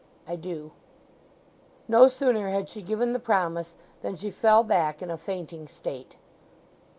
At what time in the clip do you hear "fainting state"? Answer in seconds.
5.19-6.15